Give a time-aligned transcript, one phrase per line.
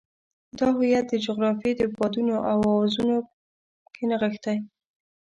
[0.57, 3.17] دا هویت د جغرافیې د بادونو په اوازونو
[3.93, 4.57] کې نغښتی.